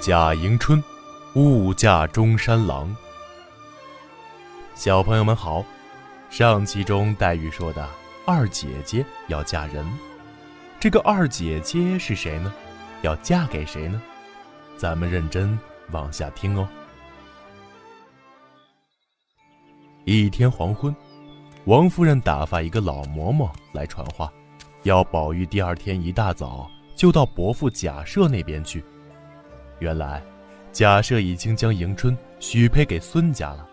[0.00, 0.82] 贾迎春，
[1.34, 2.96] 误嫁中山狼。
[4.74, 5.62] 小朋友们好，
[6.30, 7.86] 上集中黛玉说的
[8.24, 9.86] 二姐姐要嫁人，
[10.80, 12.50] 这个二姐姐是谁呢？
[13.02, 14.00] 要嫁给谁呢？
[14.74, 15.58] 咱们认真
[15.90, 16.66] 往下听哦。
[20.06, 20.96] 一天黄昏，
[21.66, 24.32] 王夫人打发一个老嬷嬷来传话，
[24.84, 28.82] 要宝玉第二天一大早就到伯父贾赦那边去。
[29.80, 30.22] 原来，
[30.72, 33.66] 贾赦已经将迎春许配给孙家了。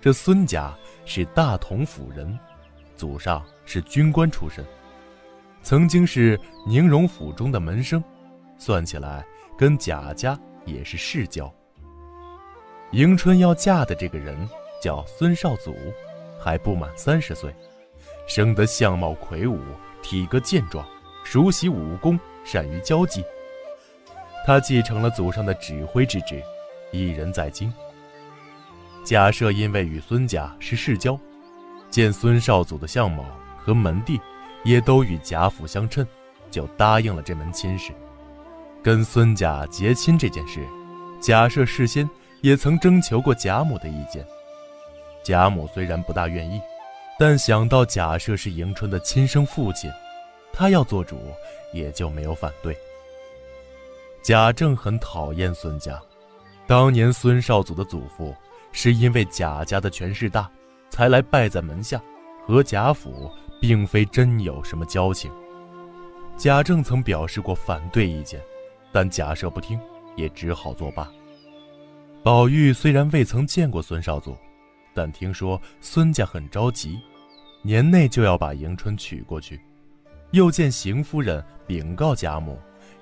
[0.00, 0.74] 这孙家
[1.06, 2.38] 是大同府人，
[2.96, 4.64] 祖上是军官出身，
[5.62, 8.02] 曾经是宁荣府中的门生，
[8.58, 9.24] 算起来
[9.56, 11.50] 跟贾家也是世交。
[12.90, 14.36] 迎春要嫁的这个人
[14.82, 15.74] 叫孙绍祖，
[16.38, 17.54] 还不满三十岁，
[18.26, 19.58] 生得相貌魁梧，
[20.02, 20.86] 体格健壮，
[21.24, 23.24] 熟悉武功，善于交际。
[24.46, 26.42] 他继承了祖上的指挥之职，
[26.92, 27.72] 一人在京。
[29.02, 31.18] 贾赦因为与孙家是世交，
[31.90, 33.24] 见孙少祖的相貌
[33.56, 34.20] 和门第
[34.62, 36.06] 也都与贾府相称，
[36.50, 37.92] 就答应了这门亲事。
[38.82, 40.60] 跟孙家结亲这件事，
[41.22, 42.08] 贾赦事先
[42.42, 44.22] 也曾征求过贾母的意见。
[45.22, 46.60] 贾母虽然不大愿意，
[47.18, 49.90] 但想到贾赦是迎春的亲生父亲，
[50.52, 51.18] 他要做主，
[51.72, 52.76] 也就没有反对。
[54.24, 56.00] 贾政很讨厌孙家，
[56.66, 58.34] 当年孙少祖的祖父
[58.72, 60.50] 是因为贾家的权势大，
[60.88, 62.00] 才来拜在门下，
[62.46, 63.30] 和贾府
[63.60, 65.30] 并非真有什么交情。
[66.38, 68.40] 贾政曾表示过反对意见，
[68.90, 69.78] 但贾赦不听，
[70.16, 71.06] 也只好作罢。
[72.22, 74.34] 宝玉虽然未曾见过孙少祖，
[74.94, 76.98] 但听说孙家很着急，
[77.60, 79.60] 年内就要把迎春娶过去，
[80.30, 82.58] 又见邢夫人禀告贾母。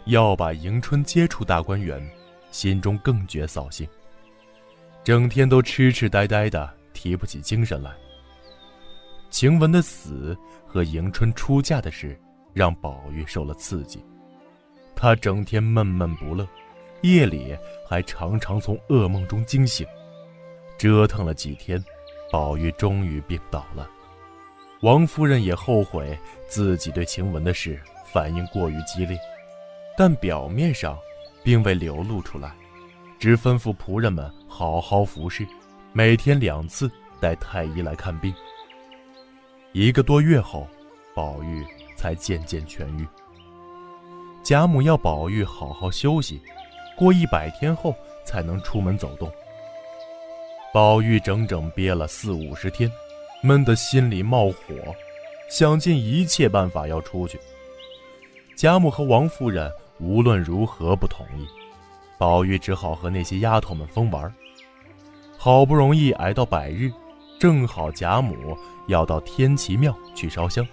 [0.06, 2.04] 要把迎春接出大观园，
[2.50, 3.86] 心中更觉扫兴，
[5.04, 7.90] 整天都痴痴呆呆的，提不起精神来。
[9.30, 12.20] 晴雯的死和迎春出嫁的事，
[12.52, 14.04] 让宝玉受了刺激，
[14.94, 16.46] 他整天闷闷不乐，
[17.02, 17.56] 夜里
[17.88, 19.86] 还常常从噩梦中惊醒。
[20.76, 21.82] 折腾了几天，
[22.30, 23.88] 宝玉终于病倒了。
[24.80, 26.18] 王夫人也后悔
[26.48, 27.80] 自己对晴雯的事
[28.12, 29.16] 反应过于激烈。
[29.96, 30.98] 但表面上，
[31.44, 32.52] 并未流露出来，
[33.18, 35.46] 只吩咐仆人们好好服侍，
[35.92, 38.32] 每天两次带太医来看病。
[39.72, 40.66] 一个多月后，
[41.14, 41.64] 宝玉
[41.96, 43.06] 才渐渐痊愈。
[44.42, 46.40] 贾母要宝玉好好休息，
[46.96, 47.94] 过一百天后
[48.24, 49.30] 才能出门走动。
[50.72, 52.90] 宝玉整整憋了四五十天，
[53.42, 54.74] 闷得心里冒火，
[55.50, 57.38] 想尽一切办法要出去。
[58.56, 59.70] 贾母和王夫人。
[60.02, 61.46] 无论如何不同意，
[62.18, 64.30] 宝玉只好和那些丫头们疯玩。
[65.38, 66.90] 好不容易挨到百日，
[67.38, 68.58] 正好贾母
[68.88, 70.66] 要到天齐庙去烧香，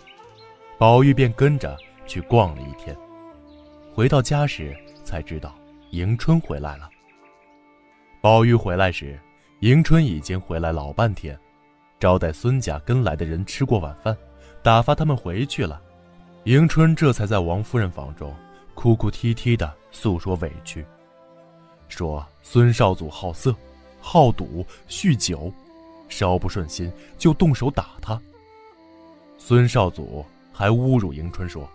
[0.80, 2.98] 宝玉便跟着去逛了一天。
[3.94, 5.54] 回到家时才知道
[5.92, 6.90] 迎春回来了。
[8.22, 9.20] 宝玉回来时，
[9.60, 11.38] 迎春已经回来老半天，
[12.00, 14.18] 招待孙家跟来的人吃过晚饭，
[14.64, 15.80] 打发他们回去了。
[16.46, 18.34] 迎春这才在王夫人房中。
[18.80, 20.86] 哭哭啼啼的诉说委屈，
[21.90, 23.54] 说孙少祖好色、
[24.00, 25.52] 好赌、酗酒，
[26.08, 28.18] 稍不顺心就动手打他。
[29.38, 31.70] 孙少祖还侮辱迎春说，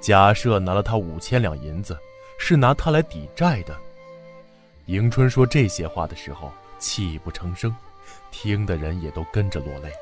[0.00, 1.96] 贾赦拿了他五千两银子，
[2.36, 3.72] 是拿他来抵债的。
[4.86, 7.72] 迎春说这些话的时候泣不成声，
[8.32, 9.92] 听的人也都跟着落泪。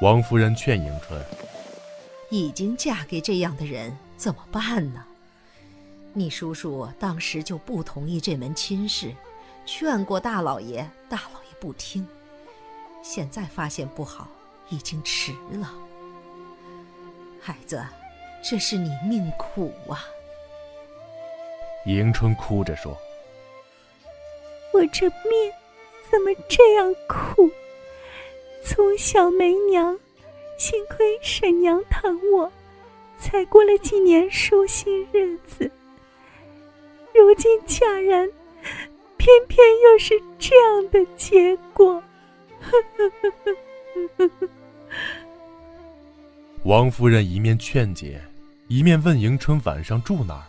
[0.00, 1.20] 王夫人劝迎春。
[2.30, 5.04] 已经嫁给这样的人，怎么办呢？
[6.12, 9.14] 你叔叔当时就不同意这门亲事，
[9.66, 12.06] 劝过大老爷，大老爷不听。
[13.02, 14.26] 现在发现不好，
[14.70, 15.72] 已经迟了。
[17.40, 17.84] 孩子，
[18.42, 20.04] 这是你命苦啊！
[21.84, 22.96] 迎春哭着说
[24.74, 25.52] ：“我这命
[26.10, 27.48] 怎么这样苦？
[28.64, 29.96] 从小没娘。”
[30.56, 32.50] 幸亏婶娘疼我，
[33.18, 35.70] 才过了几年舒心日子。
[37.14, 38.32] 如今嫁人，
[39.16, 42.02] 偏偏又是这样的结果。
[46.64, 48.20] 王夫人一面劝解，
[48.68, 50.44] 一面问迎春晚上住哪儿。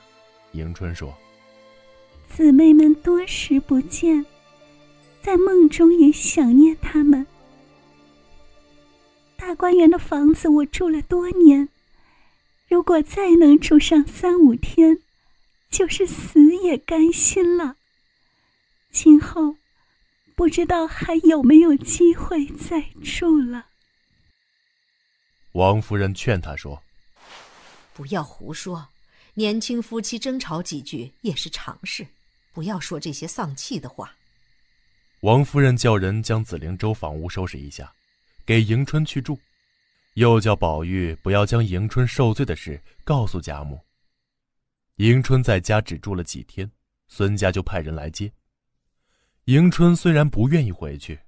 [0.54, 1.14] 迎春说
[2.34, 4.26] ：“姊妹们多时不见，
[5.22, 7.26] 在梦中也想念他们。”
[9.38, 11.70] 大观园的房子我住了多年，
[12.68, 15.00] 如果再能住上三五天，
[15.70, 17.78] 就是死也甘心了。
[18.92, 19.56] 今后
[20.36, 23.68] 不知道还有没有机会再住了。
[25.54, 26.82] 王夫人劝他说
[27.94, 28.90] ：“不要胡说，
[29.36, 32.08] 年轻夫妻争吵几句也是常事，
[32.54, 34.16] 不要说这些丧气的话。”
[35.22, 37.94] 王夫人叫人将紫灵洲房屋收拾一下，
[38.48, 39.38] 给迎春去住，
[40.14, 43.78] 又叫宝玉不要将迎春受罪的事告诉贾母。
[44.96, 46.72] 迎春在家只住了几天，
[47.10, 48.32] 孙家就派人来接。
[49.48, 51.20] 迎春虽然不愿意回去，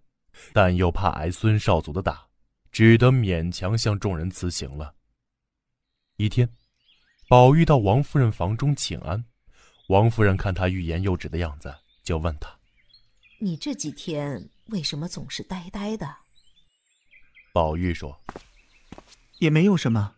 [0.54, 2.25] 但又怕挨孙少祖的打，
[2.71, 4.95] 只得勉强向众人辞行了。
[6.15, 6.50] 一天，
[7.27, 9.22] 宝玉到王夫人房中请安，
[9.89, 12.50] 王夫人看他欲言又止的样子，就问他。
[13.42, 16.15] 你这几天为什么总是呆呆的？
[17.51, 18.22] 宝玉说
[19.40, 20.16] ：“也没有什么，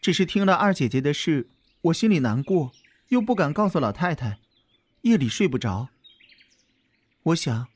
[0.00, 1.48] 只是听了二姐姐的事，
[1.82, 2.72] 我心里难过，
[3.08, 4.38] 又不敢告诉老太太，
[5.02, 5.88] 夜里睡不着。
[7.24, 7.68] 我想，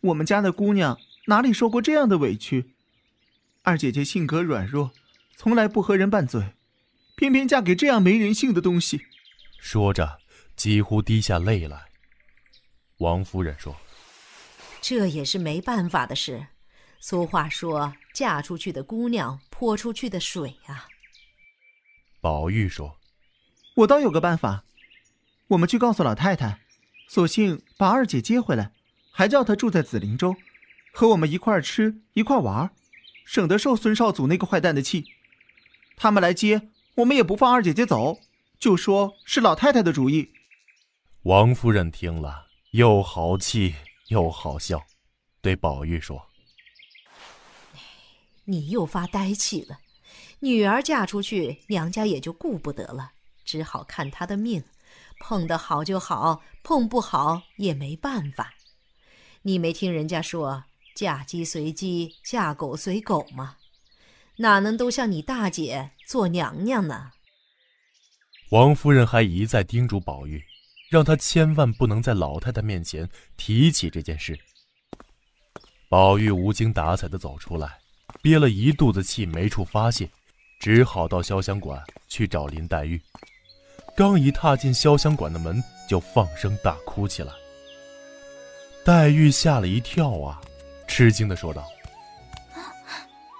[0.00, 2.74] 我们家的姑娘哪里受过这样的委屈？
[3.62, 4.92] 二姐姐性格软弱，
[5.36, 6.54] 从来不和人拌嘴，
[7.16, 9.02] 偏偏嫁给这样没人性的东西。”
[9.58, 10.18] 说着，
[10.56, 11.86] 几乎滴下泪来。
[12.98, 13.76] 王夫人说。
[14.80, 16.46] 这也是没办法的事。
[17.08, 20.88] 俗话说：“嫁出去的姑娘泼出去的水啊。”
[22.20, 22.98] 宝玉说
[23.76, 24.64] ：“我倒有个办法，
[25.50, 26.62] 我们去告诉老太太，
[27.06, 28.72] 索性把二姐接回来，
[29.12, 30.34] 还叫她住在紫菱洲，
[30.92, 32.72] 和我们一块儿吃一块儿玩，
[33.24, 35.04] 省得受孙少祖那个坏蛋的气。
[35.96, 38.18] 他们来接我们，也不放二姐姐走，
[38.58, 40.32] 就说是老太太的主意。”
[41.22, 43.76] 王夫人听了，又豪气。
[44.08, 44.84] 又好笑，
[45.40, 46.20] 对宝玉说
[48.46, 49.78] ：“你又发呆气了。
[50.40, 53.12] 女儿嫁出去，娘家也就顾不得了，
[53.44, 54.64] 只好看她的命，
[55.20, 58.54] 碰得好就好，碰不好也没办法。
[59.42, 60.64] 你没听人家说
[60.96, 63.58] ‘嫁鸡随鸡，嫁狗随狗’吗？
[64.38, 67.12] 哪能都像你大姐做娘娘呢？”
[68.50, 70.42] 王夫人还一再叮嘱宝玉。
[70.88, 74.38] 让他千万不能在老太太面前提起这件事。
[75.88, 77.80] 宝玉无精打采的走出来，
[78.22, 80.08] 憋了一肚子气没处发泄，
[80.58, 83.00] 只好到潇湘馆去找林黛玉。
[83.96, 87.32] 刚一踏进潇湘馆的门，就放声大哭起来。
[88.84, 90.40] 黛玉吓了一跳啊，
[90.86, 91.64] 吃惊的说道：“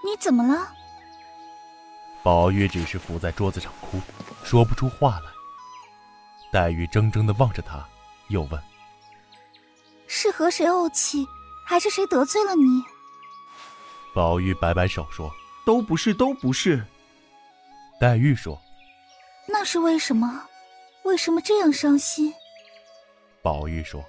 [0.04, 0.72] 你怎么了？”
[2.24, 4.00] 宝玉只是伏在桌子上哭，
[4.42, 5.26] 说不出话来。
[6.50, 7.86] 黛玉怔怔的望着他，
[8.28, 8.60] 又问
[10.08, 11.24] ：“是和谁怄气，
[11.64, 12.82] 还是谁得罪了你？”
[14.16, 15.30] 宝玉摆摆手说
[15.66, 16.82] ：“都不是，都不是。”
[18.00, 18.58] 黛玉说
[19.46, 20.48] ：“那是为什么？
[21.02, 22.32] 为什么这样伤心？”
[23.44, 24.02] 宝玉说：“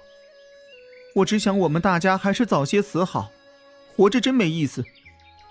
[1.14, 3.28] 我只想我们大家还是早些死好，
[3.94, 4.82] 活着真没意思。”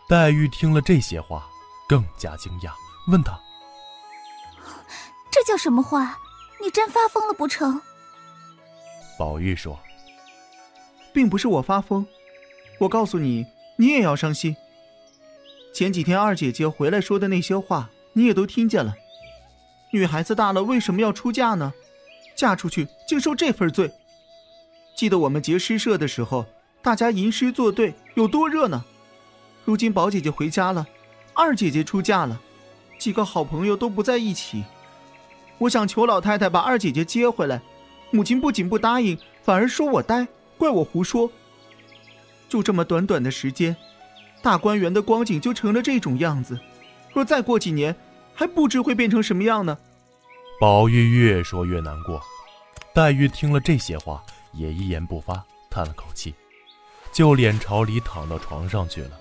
[0.10, 1.48] 黛玉听了这些话，
[1.88, 2.72] 更加惊讶，
[3.12, 3.40] 问他
[5.30, 6.18] ：“这叫什么话？”
[6.60, 7.80] 你真发疯了不成？
[9.20, 9.78] 宝玉说
[11.14, 12.04] ：“并不是我发疯，
[12.80, 13.46] 我告诉你，
[13.78, 14.56] 你也要伤心。
[15.74, 18.96] 前几天二姐姐回来说的那些话，你也都听见了。
[19.92, 21.72] 女孩子大了，为什么要出嫁呢？
[22.36, 23.92] 嫁出去竟受这份罪。
[24.96, 26.46] 记得我们结诗社的时候，
[26.82, 28.84] 大家吟诗作对，有多热闹。
[29.64, 30.86] 如今宝姐姐回家了，
[31.34, 32.40] 二姐姐出嫁了，
[32.98, 34.64] 几个好朋友都不在一起。”
[35.60, 37.62] 我想求老太太把二姐姐接回来，
[38.12, 41.32] 母亲不仅不答应，反而说我呆，怪我胡说。
[42.50, 43.76] 就这么短短的时间，
[44.42, 46.60] 大观园的光景就成了这种样子。
[47.14, 47.96] 若再过几年，
[48.34, 49.78] 还不知会变成什么样呢。
[50.60, 52.22] 宝玉越说越难过，
[52.94, 54.24] 黛玉听了这些话，
[54.54, 56.34] 也一言不发，叹了口气，
[57.12, 59.12] 就脸朝里躺到床上去了。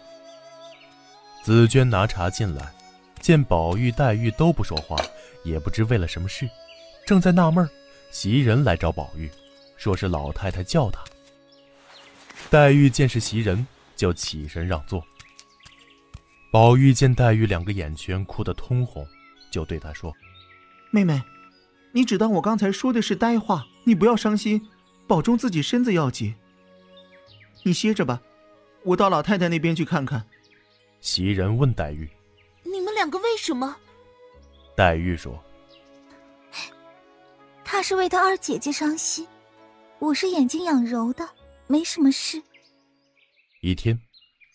[1.42, 2.72] 紫娟拿茶进来，
[3.20, 4.96] 见宝玉、黛玉都不说话。
[5.44, 6.48] 也不知为了什么事，
[7.06, 7.68] 正在纳闷
[8.10, 9.30] 袭人来找宝玉，
[9.76, 11.04] 说是老太太叫他。
[12.48, 15.04] 黛玉见是袭人，就起身让座。
[16.52, 19.06] 宝玉见黛玉两个眼圈哭得通红，
[19.50, 20.14] 就对她说
[20.90, 21.20] ：“妹妹，
[21.92, 24.64] 你只当我刚才说的是呆话，你不要伤心，
[25.06, 26.34] 保重自己身子要紧。
[27.64, 28.20] 你歇着吧，
[28.84, 30.24] 我到老太太那边去看看。”
[31.00, 32.08] 袭人问黛玉
[32.62, 33.76] ：“你们两个为什么？”
[34.76, 35.42] 黛玉说
[37.64, 39.26] ：“他是为他二姐姐伤心，
[39.98, 41.28] 我是眼睛养柔的，
[41.66, 42.42] 没什么事。”
[43.62, 43.98] 一天，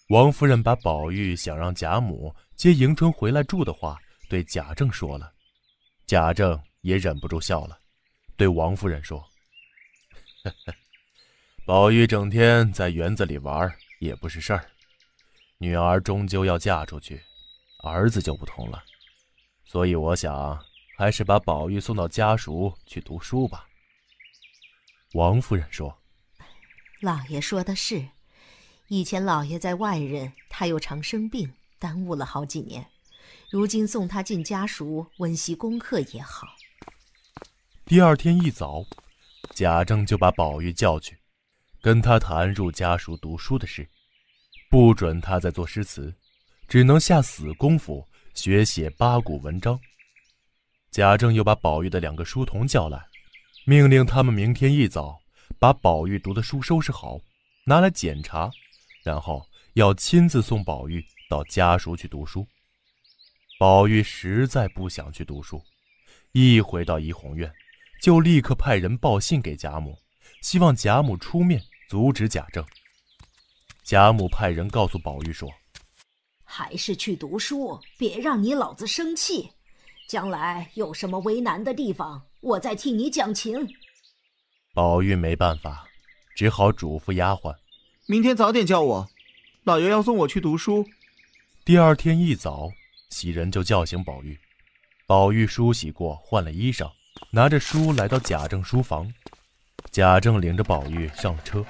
[0.09, 3.99] 王夫人把宝玉想让贾母接迎春回来住的话
[4.29, 5.31] 对贾政说了，
[6.05, 7.77] 贾政也忍不住笑了，
[8.37, 9.23] 对王夫人说：
[11.65, 14.65] “宝玉整天在园子里玩也不是事儿，
[15.57, 17.21] 女儿终究要嫁出去，
[17.83, 18.83] 儿子就不同了。
[19.65, 20.59] 所以我想，
[20.97, 23.67] 还是把宝玉送到家塾去读书吧。”
[25.13, 25.95] 王夫人说
[27.01, 28.09] ：“老爷说的是，
[28.87, 32.85] 以前老爷在外人，他又常生病，耽误了好几年。
[33.49, 36.45] 如今送他进家塾温习功课也好。”
[37.85, 38.85] 第二天一早，
[39.55, 41.17] 贾政就把宝玉叫去，
[41.81, 43.89] 跟他谈入家塾读书的事，
[44.69, 46.13] 不准他再做诗词，
[46.67, 49.79] 只能下死功夫学写八股文章。
[50.91, 53.03] 贾政又把宝玉的两个书童叫来，
[53.65, 55.19] 命令他们明天一早
[55.61, 57.19] 把宝玉读的书收拾好，
[57.65, 58.49] 拿来检查，
[59.03, 62.47] 然后要亲自送宝玉到家塾去读书。
[63.59, 65.63] 宝玉实在不想去读书，
[66.31, 67.53] 一回到怡红院。
[68.01, 69.95] 就立刻派人报信给贾母，
[70.41, 72.65] 希望贾母出面阻止贾政。
[73.83, 75.47] 贾母派人告诉宝玉说
[76.43, 79.51] ：“还是去读书，别让你老子生气。
[80.07, 83.55] 将来有什么为难的地方，我再替你讲情。”
[84.73, 85.85] 宝玉没办法，
[86.33, 87.53] 只好嘱咐丫鬟
[88.07, 89.09] ：“明天早点叫我，
[89.65, 90.87] 老爷要送我去读书。”
[91.65, 92.69] 第二天一早，
[93.09, 94.39] 袭人就叫醒宝玉。
[95.05, 96.89] 宝玉梳洗过，换了衣裳。
[97.31, 99.11] 拿着书来到贾政书房，
[99.91, 101.65] 贾政领着宝玉上了车，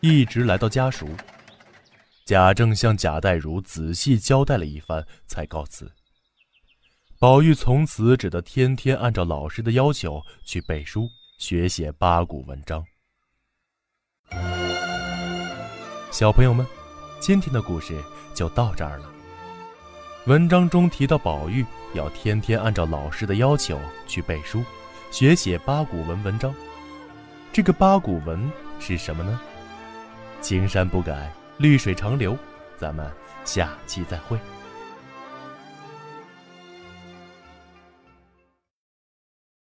[0.00, 1.14] 一直来到家塾。
[2.24, 5.92] 贾政向贾代儒仔细交代了一番，才告辞。
[7.18, 12.82] 宝玉从此只得天天按照老师的要求去背书，学写八股文章。
[16.10, 16.66] 小朋友们，
[17.20, 18.02] 今天的故事
[18.34, 19.12] 就到这儿了。
[20.26, 24.64] 文章中提到宝玉要天天按照老师的要求去背书。
[25.10, 26.54] 学写八股文文章，
[27.52, 28.50] 这个八股文
[28.80, 29.38] 是什么呢？
[30.40, 32.36] 青山不改，绿水长流。
[32.78, 33.10] 咱们
[33.44, 34.38] 下期再会。